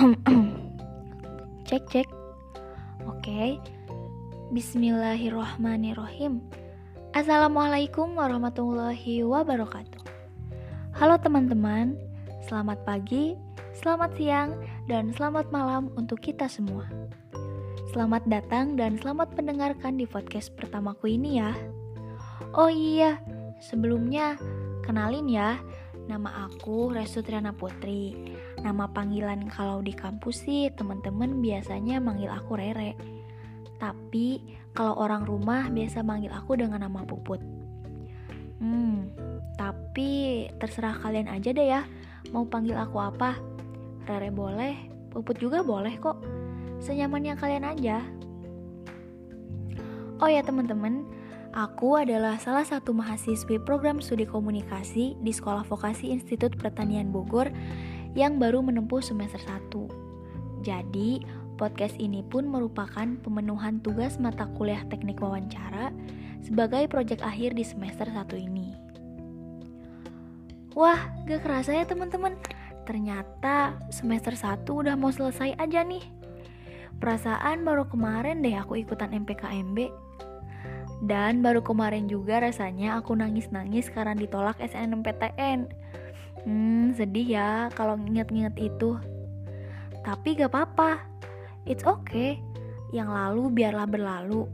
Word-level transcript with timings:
cek 1.68 1.84
cek. 1.92 2.08
Oke. 3.04 3.60
Bismillahirrohmanirrohim. 4.48 6.40
Assalamualaikum 7.12 8.16
warahmatullahi 8.16 9.20
wabarakatuh. 9.20 10.00
Halo 10.96 11.20
teman-teman 11.20 12.00
Selamat 12.48 12.80
pagi, 12.88 13.36
selamat 13.76 14.16
siang, 14.16 14.56
dan 14.88 15.12
selamat 15.12 15.52
malam 15.52 15.92
untuk 16.00 16.24
kita 16.24 16.48
semua. 16.48 16.88
Selamat 17.92 18.24
datang 18.24 18.80
dan 18.80 18.96
selamat 18.96 19.36
mendengarkan 19.36 20.00
di 20.00 20.08
podcast 20.08 20.48
pertamaku 20.56 21.12
ini 21.20 21.44
ya. 21.44 21.52
Oh 22.56 22.72
iya, 22.72 23.20
sebelumnya 23.60 24.40
kenalin 24.80 25.28
ya 25.28 25.60
Nama 26.10 26.50
aku 26.50 26.90
Resutriana 26.90 27.54
Putri 27.54 28.34
Nama 28.60 28.84
panggilan 28.92 29.48
kalau 29.48 29.80
di 29.80 29.96
kampus 29.96 30.44
sih 30.44 30.68
teman-teman 30.76 31.40
biasanya 31.40 31.96
manggil 31.98 32.28
aku 32.28 32.60
Rere 32.60 33.20
tapi 33.80 34.44
kalau 34.76 34.94
orang 35.00 35.24
rumah 35.24 35.72
biasa 35.72 36.04
manggil 36.04 36.30
aku 36.30 36.54
dengan 36.60 36.84
nama 36.84 37.02
Puput. 37.02 37.40
Hmm, 38.60 39.08
tapi 39.56 40.46
terserah 40.60 41.00
kalian 41.00 41.32
aja 41.32 41.50
deh 41.50 41.68
ya. 41.72 41.82
Mau 42.36 42.44
panggil 42.44 42.76
aku 42.76 43.00
apa? 43.00 43.40
Rere 44.04 44.28
boleh, 44.28 44.76
Puput 45.08 45.40
juga 45.40 45.64
boleh 45.64 45.96
kok. 45.96 46.20
Senyamannya 46.84 47.34
kalian 47.40 47.64
aja. 47.64 48.04
Oh 50.20 50.28
ya 50.28 50.44
teman-teman, 50.44 51.08
aku 51.56 51.96
adalah 51.96 52.36
salah 52.36 52.68
satu 52.68 52.92
mahasiswi 52.92 53.56
program 53.64 54.04
studi 54.04 54.28
komunikasi 54.28 55.16
di 55.16 55.32
Sekolah 55.32 55.64
Vokasi 55.64 56.12
Institut 56.12 56.60
Pertanian 56.60 57.08
Bogor 57.08 57.48
yang 58.14 58.38
baru 58.40 58.62
menempuh 58.64 59.02
semester 59.02 59.40
1. 59.42 60.64
Jadi, 60.64 61.24
Podcast 61.60 62.00
ini 62.00 62.24
pun 62.24 62.48
merupakan 62.48 63.04
pemenuhan 63.20 63.84
tugas 63.84 64.16
mata 64.16 64.48
kuliah 64.56 64.80
teknik 64.88 65.20
wawancara 65.20 65.92
sebagai 66.40 66.88
proyek 66.88 67.20
akhir 67.20 67.52
di 67.52 67.60
semester 67.60 68.08
1 68.08 68.32
ini. 68.40 68.72
Wah, 70.72 70.96
gak 71.28 71.44
kerasa 71.44 71.76
ya 71.76 71.84
teman-teman. 71.84 72.32
Ternyata 72.88 73.76
semester 73.92 74.32
1 74.32 74.64
udah 74.72 74.96
mau 74.96 75.12
selesai 75.12 75.52
aja 75.60 75.84
nih. 75.84 76.00
Perasaan 76.96 77.60
baru 77.60 77.84
kemarin 77.84 78.40
deh 78.40 78.56
aku 78.56 78.80
ikutan 78.80 79.12
MPKMB. 79.12 79.92
Dan 81.04 81.44
baru 81.44 81.60
kemarin 81.60 82.08
juga 82.08 82.40
rasanya 82.40 82.96
aku 82.96 83.12
nangis-nangis 83.20 83.92
karena 83.92 84.16
ditolak 84.16 84.56
SNMPTN. 84.64 85.68
Hmm, 86.48 86.96
sedih 86.96 87.26
ya 87.36 87.50
kalau 87.76 88.00
nginget-nginget 88.00 88.56
itu. 88.72 88.96
Tapi 90.00 90.40
gak 90.40 90.52
apa-apa, 90.52 91.10
It's 91.68 91.84
okay, 91.84 92.40
yang 92.90 93.12
lalu 93.12 93.52
biarlah 93.52 93.84
berlalu. 93.84 94.48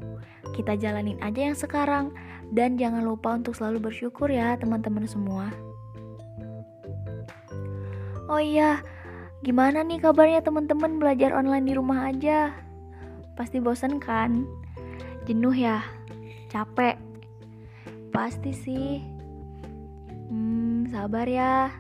Kita 0.55 0.75
jalanin 0.75 1.19
aja 1.23 1.49
yang 1.49 1.59
sekarang, 1.59 2.11
dan 2.51 2.75
jangan 2.75 3.07
lupa 3.07 3.35
untuk 3.35 3.55
selalu 3.55 3.91
bersyukur 3.91 4.27
ya 4.31 4.59
teman-teman 4.59 5.07
semua. 5.07 5.49
Oh 8.27 8.43
iya, 8.43 8.83
gimana 9.47 9.87
nih 9.87 10.03
kabarnya 10.03 10.43
teman-teman 10.43 10.99
belajar 10.99 11.31
online 11.31 11.67
di 11.71 11.75
rumah 11.79 12.11
aja? 12.11 12.53
Pasti 13.39 13.63
bosan 13.63 14.03
kan? 14.03 14.45
Jenuh 15.31 15.55
ya? 15.55 15.81
Capek? 16.51 16.99
Pasti 18.11 18.51
sih. 18.51 19.16
Hmm, 20.27 20.91
sabar 20.91 21.27
ya. 21.27 21.71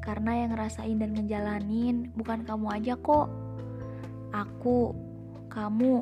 Karena 0.00 0.44
yang 0.44 0.56
ngerasain 0.56 0.96
dan 0.96 1.12
ngejalanin 1.12 2.08
bukan 2.16 2.42
kamu 2.48 2.66
aja 2.72 2.94
kok 2.96 3.28
aku, 4.32 4.94
kamu, 5.50 6.00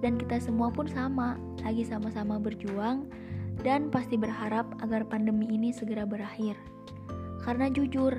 dan 0.00 0.16
kita 0.16 0.40
semua 0.40 0.70
pun 0.72 0.86
sama, 0.88 1.36
lagi 1.64 1.84
sama-sama 1.84 2.40
berjuang 2.40 3.08
dan 3.64 3.88
pasti 3.88 4.20
berharap 4.20 4.68
agar 4.84 5.04
pandemi 5.08 5.48
ini 5.48 5.72
segera 5.72 6.04
berakhir. 6.04 6.56
Karena 7.40 7.70
jujur, 7.72 8.12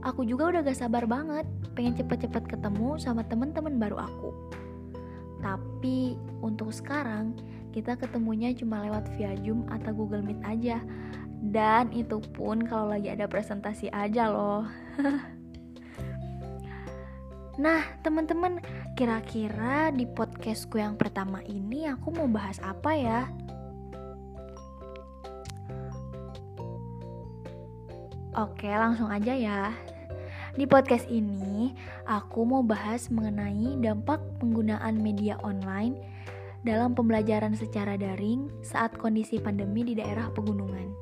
aku 0.00 0.24
juga 0.24 0.54
udah 0.54 0.60
gak 0.64 0.78
sabar 0.78 1.04
banget 1.04 1.44
pengen 1.76 1.96
cepet-cepet 1.96 2.48
ketemu 2.48 2.96
sama 2.96 3.24
temen-temen 3.26 3.76
baru 3.76 4.00
aku. 4.00 4.30
Tapi 5.40 6.16
untuk 6.44 6.72
sekarang, 6.72 7.36
kita 7.70 7.94
ketemunya 7.94 8.50
cuma 8.54 8.82
lewat 8.82 9.06
via 9.14 9.34
Zoom 9.40 9.66
atau 9.70 9.94
Google 9.94 10.26
Meet 10.26 10.40
aja. 10.42 10.78
Dan 11.40 11.88
itu 11.96 12.20
pun 12.36 12.60
kalau 12.66 12.92
lagi 12.92 13.08
ada 13.08 13.24
presentasi 13.24 13.88
aja 13.90 14.28
loh. 14.28 14.66
Nah, 17.60 17.84
teman-teman, 18.00 18.56
kira-kira 18.96 19.92
di 19.92 20.08
podcastku 20.08 20.80
yang 20.80 20.96
pertama 20.96 21.44
ini 21.44 21.84
aku 21.92 22.08
mau 22.08 22.24
bahas 22.24 22.56
apa 22.64 22.96
ya? 22.96 23.28
Oke, 28.32 28.64
langsung 28.64 29.12
aja 29.12 29.36
ya. 29.36 29.76
Di 30.56 30.64
podcast 30.64 31.04
ini, 31.12 31.76
aku 32.08 32.48
mau 32.48 32.64
bahas 32.64 33.12
mengenai 33.12 33.76
dampak 33.76 34.24
penggunaan 34.40 34.96
media 34.96 35.36
online 35.44 36.00
dalam 36.60 36.92
pembelajaran 36.92 37.56
secara 37.56 37.96
daring 37.96 38.52
saat 38.60 38.92
kondisi 39.00 39.40
pandemi 39.40 39.80
di 39.80 39.96
daerah 39.96 40.28
pegunungan. 40.28 40.92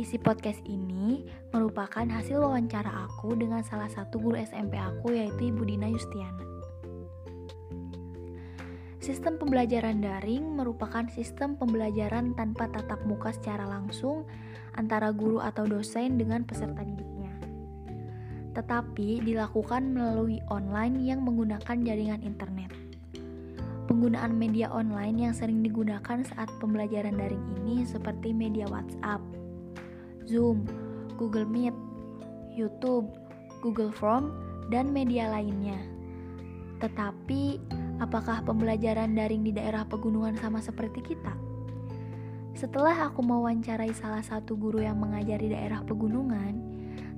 Isi 0.00 0.16
podcast 0.16 0.64
ini 0.64 1.28
merupakan 1.52 2.08
hasil 2.08 2.40
wawancara 2.40 2.88
aku 3.04 3.36
dengan 3.36 3.60
salah 3.60 3.92
satu 3.92 4.16
guru 4.16 4.40
SMP 4.40 4.80
aku 4.80 5.12
yaitu 5.12 5.52
Ibu 5.52 5.68
Dina 5.68 5.92
Yustiana. 5.92 6.44
Sistem 9.00 9.36
pembelajaran 9.36 10.00
daring 10.00 10.56
merupakan 10.56 11.04
sistem 11.12 11.56
pembelajaran 11.56 12.32
tanpa 12.36 12.68
tatap 12.72 13.00
muka 13.04 13.32
secara 13.36 13.68
langsung 13.68 14.24
antara 14.76 15.12
guru 15.12 15.40
atau 15.40 15.68
dosen 15.68 16.16
dengan 16.16 16.44
peserta 16.44 16.80
didiknya. 16.80 17.32
Tetapi 18.56 19.24
dilakukan 19.24 19.92
melalui 19.92 20.40
online 20.48 21.00
yang 21.04 21.24
menggunakan 21.24 21.76
jaringan 21.84 22.24
internet. 22.24 22.89
Penggunaan 24.00 24.32
media 24.32 24.72
online 24.72 25.28
yang 25.28 25.36
sering 25.36 25.60
digunakan 25.60 26.24
saat 26.24 26.48
pembelajaran 26.56 27.20
daring 27.20 27.44
ini 27.60 27.84
seperti 27.84 28.32
media 28.32 28.64
WhatsApp, 28.72 29.20
Zoom, 30.24 30.64
Google 31.20 31.44
Meet, 31.44 31.76
YouTube, 32.56 33.12
Google 33.60 33.92
Form, 33.92 34.32
dan 34.72 34.88
media 34.88 35.28
lainnya. 35.28 35.76
Tetapi, 36.80 37.60
apakah 38.00 38.40
pembelajaran 38.40 39.12
daring 39.12 39.44
di 39.44 39.52
daerah 39.52 39.84
pegunungan 39.84 40.32
sama 40.40 40.64
seperti 40.64 41.04
kita? 41.04 41.36
Setelah 42.56 43.04
aku 43.04 43.20
mewawancarai 43.20 43.92
salah 43.92 44.24
satu 44.24 44.56
guru 44.56 44.80
yang 44.80 44.96
mengajar 44.96 45.44
di 45.44 45.52
daerah 45.52 45.84
pegunungan, 45.84 46.56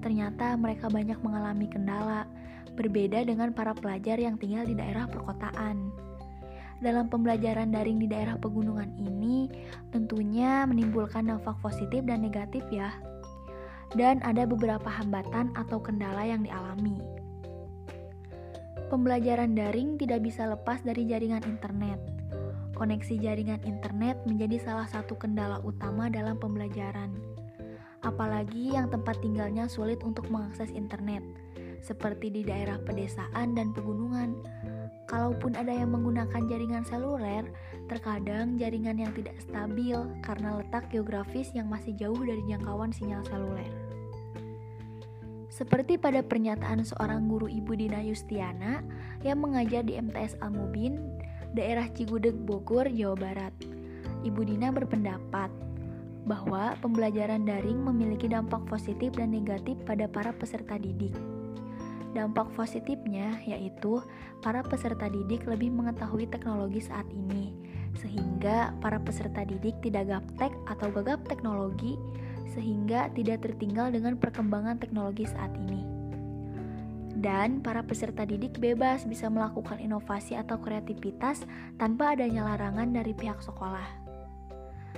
ternyata 0.02 0.58
mereka 0.58 0.90
banyak 0.90 1.22
mengalami 1.22 1.70
kendala, 1.70 2.26
berbeda 2.74 3.22
dengan 3.22 3.54
para 3.54 3.70
pelajar 3.70 4.18
yang 4.18 4.34
tinggal 4.34 4.66
di 4.66 4.74
daerah 4.74 5.06
perkotaan 5.06 6.10
dalam 6.82 7.06
pembelajaran 7.06 7.70
daring 7.70 8.02
di 8.02 8.10
daerah 8.10 8.34
pegunungan 8.36 8.90
ini 8.98 9.46
tentunya 9.94 10.66
menimbulkan 10.66 11.30
dampak 11.30 11.56
positif 11.62 12.02
dan 12.02 12.26
negatif 12.26 12.66
ya. 12.68 12.90
Dan 13.94 14.18
ada 14.26 14.44
beberapa 14.44 14.88
hambatan 14.90 15.54
atau 15.54 15.78
kendala 15.78 16.26
yang 16.26 16.42
dialami. 16.42 16.98
Pembelajaran 18.92 19.56
daring 19.56 19.96
tidak 19.96 20.20
bisa 20.20 20.44
lepas 20.44 20.84
dari 20.84 21.08
jaringan 21.08 21.40
internet. 21.48 21.96
Koneksi 22.76 23.14
jaringan 23.16 23.62
internet 23.64 24.20
menjadi 24.28 24.60
salah 24.60 24.88
satu 24.90 25.16
kendala 25.16 25.62
utama 25.64 26.12
dalam 26.12 26.36
pembelajaran. 26.36 27.08
Apalagi 28.02 28.74
yang 28.74 28.90
tempat 28.90 29.22
tinggalnya 29.22 29.70
sulit 29.70 30.02
untuk 30.02 30.26
mengakses 30.28 30.68
internet, 30.74 31.22
seperti 31.80 32.30
di 32.30 32.42
daerah 32.42 32.76
pedesaan 32.82 33.54
dan 33.54 33.70
pegunungan 33.70 34.38
Kalaupun 35.12 35.52
ada 35.60 35.68
yang 35.68 35.92
menggunakan 35.92 36.48
jaringan 36.48 36.88
seluler, 36.88 37.44
terkadang 37.84 38.56
jaringan 38.56 38.96
yang 38.96 39.12
tidak 39.12 39.36
stabil 39.44 40.00
karena 40.24 40.56
letak 40.56 40.88
geografis 40.88 41.52
yang 41.52 41.68
masih 41.68 41.92
jauh 42.00 42.16
dari 42.16 42.40
jangkauan 42.48 42.96
sinyal 42.96 43.20
seluler. 43.28 43.68
Seperti 45.52 46.00
pada 46.00 46.24
pernyataan 46.24 46.80
seorang 46.80 47.28
guru 47.28 47.44
Ibu 47.44 47.76
Dina 47.76 48.00
Yustiana 48.00 48.80
yang 49.20 49.44
mengajar 49.44 49.84
di 49.84 50.00
MTS 50.00 50.40
Al-Mubin, 50.40 50.96
daerah 51.52 51.92
Cigudeg, 51.92 52.32
Bogor, 52.32 52.88
Jawa 52.88 53.12
Barat. 53.12 53.52
Ibu 54.24 54.48
Dina 54.48 54.72
berpendapat 54.72 55.52
bahwa 56.24 56.72
pembelajaran 56.80 57.44
daring 57.44 57.84
memiliki 57.84 58.32
dampak 58.32 58.64
positif 58.64 59.12
dan 59.12 59.28
negatif 59.36 59.76
pada 59.84 60.08
para 60.08 60.32
peserta 60.32 60.80
didik. 60.80 61.12
Dampak 62.12 62.52
positifnya 62.52 63.40
yaitu 63.48 64.04
para 64.44 64.60
peserta 64.60 65.08
didik 65.08 65.48
lebih 65.48 65.72
mengetahui 65.72 66.28
teknologi 66.28 66.84
saat 66.84 67.08
ini, 67.08 67.56
sehingga 67.96 68.76
para 68.84 69.00
peserta 69.00 69.48
didik 69.48 69.80
tidak 69.80 70.12
gaptek 70.12 70.52
atau 70.68 70.92
gagap 70.92 71.24
teknologi, 71.24 71.96
sehingga 72.52 73.08
tidak 73.16 73.48
tertinggal 73.48 73.88
dengan 73.88 74.20
perkembangan 74.20 74.76
teknologi 74.76 75.24
saat 75.24 75.56
ini. 75.56 76.02
dan 77.22 77.62
para 77.62 77.86
peserta 77.86 78.26
didik 78.26 78.58
bebas 78.58 79.06
bisa 79.06 79.30
melakukan 79.30 79.78
inovasi 79.78 80.34
atau 80.34 80.58
kreativitas 80.58 81.46
tanpa 81.78 82.18
adanya 82.18 82.48
larangan 82.50 82.90
dari 82.90 83.14
pihak 83.14 83.38
sekolah. 83.38 83.86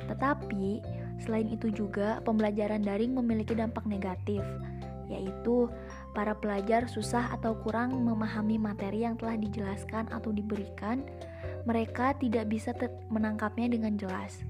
Tetapi, 0.09 0.81
selain 1.21 1.53
itu 1.53 1.71
juga 1.71 2.25
pembelajaran 2.25 2.81
daring 2.81 3.13
memiliki 3.13 3.53
dampak 3.53 3.85
negatif, 3.85 4.41
yaitu 5.07 5.69
para 6.15 6.39
pelajar 6.39 6.87
susah 6.87 7.35
atau 7.35 7.59
kurang 7.61 7.93
memahami 8.07 8.57
materi 8.57 9.03
yang 9.03 9.19
telah 9.19 9.35
dijelaskan 9.35 10.09
atau 10.15 10.31
diberikan, 10.31 11.03
mereka 11.67 12.15
tidak 12.17 12.49
bisa 12.49 12.71
menangkapnya 13.11 13.75
dengan 13.75 13.99
jelas. 13.99 14.41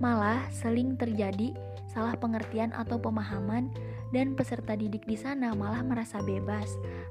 Malah, 0.00 0.48
sering 0.50 0.96
terjadi 0.96 1.52
salah 1.86 2.16
pengertian 2.16 2.72
atau 2.76 3.00
pemahaman 3.00 3.72
dan 4.12 4.36
peserta 4.36 4.76
didik 4.76 5.04
di 5.08 5.16
sana 5.16 5.56
malah 5.56 5.80
merasa 5.80 6.20
bebas 6.22 6.68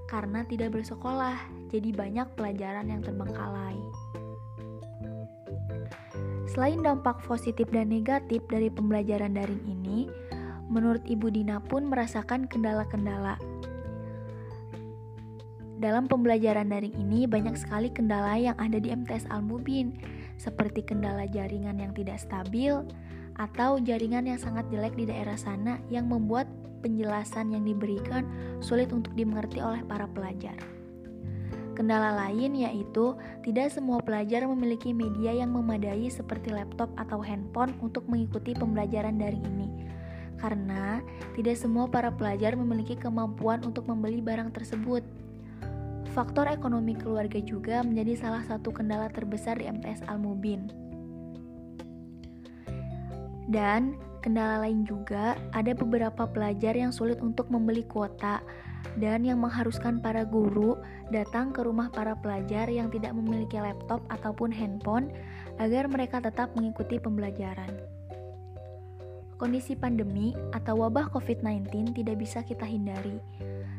karena 0.09 0.45
tidak 0.45 0.77
bersekolah, 0.77 1.37
jadi 1.73 1.89
banyak 1.91 2.27
pelajaran 2.37 2.87
yang 2.89 3.01
terbengkalai. 3.01 3.77
Selain 6.45 6.79
dampak 6.79 7.19
positif 7.25 7.67
dan 7.73 7.91
negatif 7.91 8.39
dari 8.47 8.71
pembelajaran 8.71 9.35
daring 9.35 9.65
ini, 9.67 10.07
menurut 10.71 11.03
Ibu 11.03 11.33
Dina 11.33 11.59
pun 11.59 11.89
merasakan 11.89 12.47
kendala-kendala. 12.47 13.35
Dalam 15.75 16.07
pembelajaran 16.07 16.71
daring 16.71 16.95
ini 16.95 17.27
banyak 17.27 17.59
sekali 17.59 17.91
kendala 17.91 18.39
yang 18.39 18.55
ada 18.55 18.79
di 18.79 18.95
MTS 18.95 19.27
Al-Mubin, 19.27 19.91
seperti 20.39 20.87
kendala 20.87 21.27
jaringan 21.27 21.83
yang 21.83 21.91
tidak 21.91 22.23
stabil, 22.23 22.79
atau 23.35 23.75
jaringan 23.83 24.23
yang 24.23 24.39
sangat 24.39 24.63
jelek 24.71 24.95
di 24.95 25.03
daerah 25.11 25.35
sana 25.35 25.75
yang 25.91 26.07
membuat 26.07 26.47
penjelasan 26.79 27.51
yang 27.51 27.67
diberikan 27.67 28.23
sulit 28.63 28.95
untuk 28.95 29.11
dimengerti 29.19 29.59
oleh 29.59 29.83
para 29.83 30.07
pelajar. 30.07 30.55
Kendala 31.75 32.15
lain 32.15 32.55
yaitu 32.55 33.19
tidak 33.43 33.67
semua 33.67 33.99
pelajar 33.99 34.47
memiliki 34.47 34.95
media 34.95 35.35
yang 35.35 35.51
memadai 35.51 36.07
seperti 36.07 36.55
laptop 36.55 36.87
atau 36.95 37.19
handphone 37.19 37.75
untuk 37.83 38.07
mengikuti 38.07 38.55
pembelajaran 38.55 39.19
daring 39.19 39.43
ini. 39.43 39.67
Karena 40.39 41.03
tidak 41.35 41.59
semua 41.59 41.91
para 41.91 42.15
pelajar 42.15 42.55
memiliki 42.55 42.95
kemampuan 42.95 43.59
untuk 43.67 43.91
membeli 43.91 44.23
barang 44.23 44.55
tersebut. 44.55 45.03
Faktor 46.15 46.47
ekonomi 46.47 46.95
keluarga 46.95 47.43
juga 47.43 47.83
menjadi 47.83 48.15
salah 48.15 48.39
satu 48.47 48.71
kendala 48.71 49.11
terbesar 49.11 49.59
di 49.59 49.67
MTS 49.67 50.07
Al-Mubin. 50.07 50.71
Dan 53.51 53.99
kendala 54.23 54.63
lain 54.63 54.87
juga 54.87 55.35
ada 55.51 55.75
beberapa 55.75 56.23
pelajar 56.23 56.71
yang 56.71 56.95
sulit 56.95 57.19
untuk 57.19 57.51
membeli 57.51 57.83
kuota 57.83 58.39
dan 58.95 59.27
yang 59.27 59.43
mengharuskan 59.43 59.99
para 59.99 60.23
guru 60.23 60.79
datang 61.11 61.51
ke 61.51 61.59
rumah 61.67 61.91
para 61.91 62.15
pelajar 62.15 62.71
yang 62.71 62.87
tidak 62.87 63.11
memiliki 63.11 63.59
laptop 63.59 63.99
ataupun 64.07 64.55
handphone 64.55 65.11
agar 65.59 65.91
mereka 65.91 66.23
tetap 66.23 66.55
mengikuti 66.55 66.95
pembelajaran. 66.95 67.75
Kondisi 69.35 69.75
pandemi 69.75 70.31
atau 70.55 70.79
wabah 70.79 71.11
COVID-19 71.11 71.91
tidak 71.91 72.23
bisa 72.23 72.39
kita 72.39 72.63
hindari, 72.63 73.19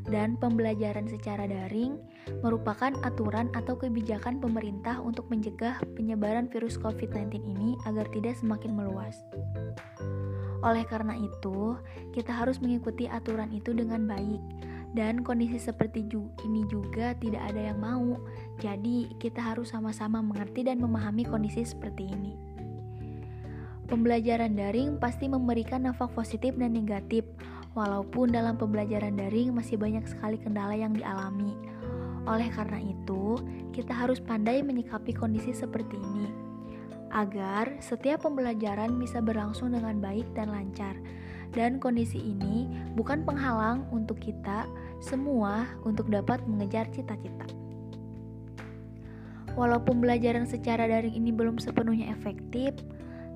dan 0.07 0.39
pembelajaran 0.39 1.11
secara 1.11 1.51
daring 1.51 1.99
merupakan 2.43 2.95
aturan 3.03 3.51
atau 3.55 3.75
kebijakan 3.79 4.39
pemerintah 4.39 4.99
untuk 5.03 5.27
mencegah 5.31 5.79
penyebaran 5.95 6.51
virus 6.51 6.79
COVID-19 6.79 7.43
ini 7.43 7.75
agar 7.87 8.07
tidak 8.15 8.39
semakin 8.39 8.75
meluas. 8.75 9.23
Oleh 10.65 10.83
karena 10.89 11.15
itu, 11.15 11.77
kita 12.17 12.33
harus 12.33 12.59
mengikuti 12.59 13.07
aturan 13.07 13.53
itu 13.53 13.71
dengan 13.77 14.09
baik, 14.09 14.43
dan 14.97 15.21
kondisi 15.21 15.61
seperti 15.61 16.03
ini 16.43 16.63
juga 16.67 17.13
tidak 17.21 17.53
ada 17.53 17.71
yang 17.71 17.79
mau. 17.79 18.17
Jadi, 18.59 19.13
kita 19.21 19.39
harus 19.39 19.71
sama-sama 19.71 20.25
mengerti 20.25 20.65
dan 20.65 20.81
memahami 20.81 21.29
kondisi 21.29 21.63
seperti 21.63 22.09
ini. 22.09 22.35
Pembelajaran 23.87 24.59
daring 24.59 24.99
pasti 24.99 25.31
memberikan 25.31 25.87
nafas 25.87 26.11
positif 26.11 26.59
dan 26.59 26.75
negatif, 26.75 27.23
walaupun 27.77 28.33
dalam 28.33 28.57
pembelajaran 28.57 29.21
daring 29.21 29.53
masih 29.53 29.77
banyak 29.77 30.09
sekali 30.09 30.41
kendala 30.41 30.73
yang 30.73 30.97
dialami. 30.97 31.53
Oleh 32.25 32.49
karena 32.51 32.81
itu, 32.81 33.39
kita 33.71 33.93
harus 33.93 34.19
pandai 34.19 34.65
menyikapi 34.65 35.15
kondisi 35.15 35.53
seperti 35.55 35.95
ini, 35.95 36.27
agar 37.15 37.71
setiap 37.79 38.27
pembelajaran 38.27 38.97
bisa 38.99 39.23
berlangsung 39.23 39.77
dengan 39.77 40.01
baik 40.03 40.27
dan 40.35 40.51
lancar. 40.51 40.97
Dan 41.55 41.79
kondisi 41.79 42.19
ini 42.19 42.67
bukan 42.99 43.23
penghalang 43.23 43.87
untuk 43.95 44.19
kita 44.19 44.67
semua 44.99 45.71
untuk 45.87 46.11
dapat 46.11 46.43
mengejar 46.49 46.91
cita-cita. 46.91 47.47
Walaupun 49.55 50.03
pembelajaran 50.03 50.45
secara 50.45 50.85
daring 50.85 51.17
ini 51.17 51.33
belum 51.33 51.57
sepenuhnya 51.63 52.13
efektif, 52.13 52.77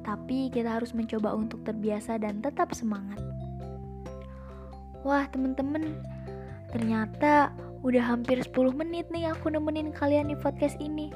tapi 0.04 0.50
kita 0.52 0.76
harus 0.82 0.92
mencoba 0.92 1.32
untuk 1.32 1.64
terbiasa 1.64 2.20
dan 2.20 2.44
tetap 2.44 2.74
semangat. 2.76 3.29
Wah, 5.00 5.24
temen-temen, 5.32 5.96
ternyata 6.68 7.56
udah 7.80 8.04
hampir 8.04 8.36
10 8.36 8.52
menit 8.76 9.08
nih 9.08 9.32
aku 9.32 9.48
nemenin 9.48 9.96
kalian 9.96 10.28
di 10.28 10.36
podcast 10.36 10.76
ini. 10.76 11.08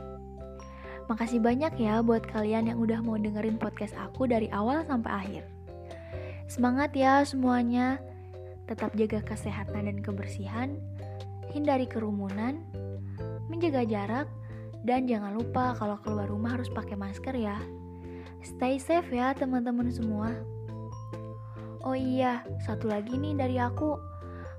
Makasih 1.04 1.36
banyak 1.36 1.76
ya 1.76 2.00
buat 2.00 2.24
kalian 2.24 2.72
yang 2.72 2.80
udah 2.80 3.04
mau 3.04 3.20
dengerin 3.20 3.60
podcast 3.60 3.92
aku 4.00 4.24
dari 4.24 4.48
awal 4.48 4.80
sampai 4.88 5.12
akhir. 5.12 5.44
Semangat 6.48 6.96
ya 6.96 7.20
semuanya. 7.28 8.00
Tetap 8.64 8.96
jaga 8.96 9.20
kesehatan 9.20 9.92
dan 9.92 10.00
kebersihan, 10.00 10.80
hindari 11.52 11.84
kerumunan, 11.84 12.64
menjaga 13.52 13.84
jarak, 13.84 14.24
dan 14.88 15.04
jangan 15.04 15.36
lupa 15.36 15.76
kalau 15.76 16.00
keluar 16.00 16.24
rumah 16.32 16.56
harus 16.56 16.72
pakai 16.72 16.96
masker 16.96 17.36
ya. 17.36 17.60
Stay 18.40 18.80
safe 18.80 19.12
ya 19.12 19.36
teman-teman 19.36 19.92
semua. 19.92 20.32
Oh 21.84 21.92
iya, 21.92 22.40
satu 22.64 22.88
lagi 22.88 23.20
nih 23.20 23.36
dari 23.36 23.60
aku. 23.60 24.00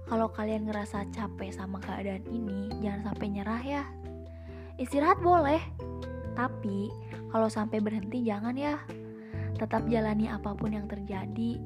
Kalau 0.06 0.30
kalian 0.30 0.70
ngerasa 0.70 1.10
capek 1.10 1.50
sama 1.50 1.82
keadaan 1.82 2.22
ini, 2.30 2.70
jangan 2.86 3.10
sampai 3.10 3.28
nyerah 3.34 3.64
ya. 3.66 3.84
Istirahat 4.78 5.26
boleh, 5.26 5.58
tapi 6.38 6.94
kalau 7.34 7.50
sampai 7.50 7.82
berhenti 7.82 8.22
jangan 8.22 8.54
ya. 8.54 8.78
Tetap 9.58 9.90
jalani 9.90 10.30
apa 10.30 10.54
pun 10.54 10.78
yang 10.78 10.86
terjadi. 10.86 11.58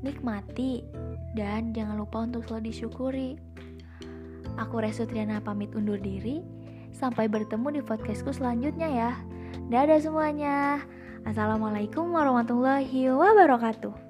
Nikmati 0.00 0.88
dan 1.36 1.76
jangan 1.76 2.00
lupa 2.00 2.24
untuk 2.24 2.48
selalu 2.48 2.72
disyukuri. 2.72 3.30
Aku 4.56 4.80
Resutriana 4.80 5.44
pamit 5.44 5.68
undur 5.76 6.00
diri. 6.00 6.40
Sampai 6.96 7.28
bertemu 7.28 7.76
di 7.76 7.82
podcastku 7.84 8.32
selanjutnya 8.32 8.88
ya. 8.88 9.10
Dadah 9.68 10.00
semuanya. 10.00 10.80
Assalamualaikum 11.28 12.08
warahmatullahi 12.08 13.12
wabarakatuh. 13.12 14.07